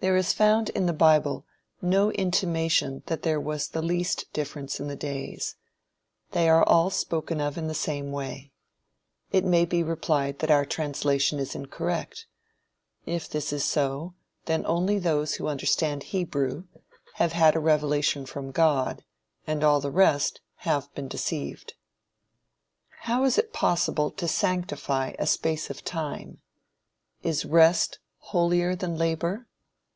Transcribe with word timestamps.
There 0.00 0.16
is 0.16 0.34
found 0.34 0.68
in 0.68 0.84
the 0.84 0.92
bible 0.92 1.46
no 1.80 2.12
intimation 2.12 3.02
that 3.06 3.22
there 3.22 3.40
was 3.40 3.68
the 3.68 3.80
least 3.80 4.30
difference 4.34 4.78
in 4.78 4.88
the 4.88 4.94
days. 4.94 5.56
They 6.32 6.50
are 6.50 6.62
all 6.62 6.90
spoken 6.90 7.40
of 7.40 7.56
in 7.56 7.66
the 7.66 7.72
same 7.72 8.12
way. 8.12 8.52
It 9.32 9.42
may 9.42 9.64
be 9.64 9.82
replied 9.82 10.40
that 10.40 10.50
our 10.50 10.66
translation 10.66 11.38
is 11.38 11.54
incorrect. 11.54 12.26
If 13.06 13.26
this 13.26 13.54
is 13.54 13.64
so, 13.64 14.12
then 14.44 14.66
only 14.66 14.98
those 14.98 15.36
who 15.36 15.48
understand 15.48 16.02
Hebrew, 16.02 16.64
have 17.14 17.32
had 17.32 17.56
a 17.56 17.60
revelation 17.60 18.26
from 18.26 18.50
God, 18.50 19.02
and 19.46 19.64
all 19.64 19.80
the 19.80 19.90
rest 19.90 20.42
have 20.56 20.92
been 20.94 21.08
deceived. 21.08 21.72
How 23.00 23.24
is 23.24 23.38
it 23.38 23.54
possible 23.54 24.10
to 24.10 24.28
sanctify 24.28 25.14
a 25.18 25.26
space 25.26 25.70
of 25.70 25.82
time? 25.84 26.42
Is 27.22 27.46
rest 27.46 27.98
holier 28.18 28.76
than 28.76 28.98
labor? 28.98 29.46